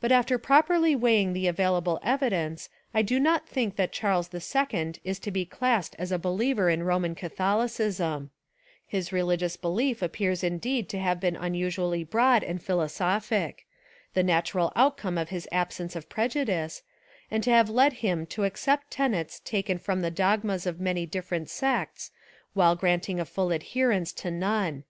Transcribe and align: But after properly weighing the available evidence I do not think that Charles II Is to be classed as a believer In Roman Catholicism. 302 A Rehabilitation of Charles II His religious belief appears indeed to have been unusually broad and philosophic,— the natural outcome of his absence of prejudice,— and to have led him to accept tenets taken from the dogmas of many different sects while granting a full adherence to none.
But 0.00 0.10
after 0.10 0.38
properly 0.38 0.96
weighing 0.96 1.34
the 1.34 1.48
available 1.48 2.00
evidence 2.02 2.70
I 2.94 3.02
do 3.02 3.20
not 3.20 3.46
think 3.46 3.76
that 3.76 3.92
Charles 3.92 4.30
II 4.32 4.94
Is 5.04 5.18
to 5.18 5.30
be 5.30 5.44
classed 5.44 5.94
as 5.98 6.10
a 6.10 6.18
believer 6.18 6.70
In 6.70 6.82
Roman 6.82 7.14
Catholicism. 7.14 8.30
302 8.88 8.96
A 8.96 8.96
Rehabilitation 8.96 8.96
of 8.96 8.96
Charles 8.96 8.96
II 8.96 8.96
His 8.96 9.12
religious 9.12 9.56
belief 9.58 10.02
appears 10.02 10.42
indeed 10.42 10.88
to 10.88 10.98
have 10.98 11.20
been 11.20 11.36
unusually 11.36 12.04
broad 12.04 12.42
and 12.42 12.62
philosophic,— 12.62 13.66
the 14.14 14.22
natural 14.22 14.72
outcome 14.74 15.18
of 15.18 15.28
his 15.28 15.46
absence 15.52 15.94
of 15.94 16.08
prejudice,— 16.08 16.82
and 17.30 17.42
to 17.44 17.50
have 17.50 17.68
led 17.68 17.92
him 18.00 18.24
to 18.28 18.44
accept 18.44 18.90
tenets 18.90 19.40
taken 19.40 19.76
from 19.78 20.00
the 20.00 20.10
dogmas 20.10 20.66
of 20.66 20.80
many 20.80 21.04
different 21.04 21.50
sects 21.50 22.10
while 22.54 22.74
granting 22.74 23.20
a 23.20 23.26
full 23.26 23.52
adherence 23.52 24.10
to 24.14 24.30
none. 24.30 24.84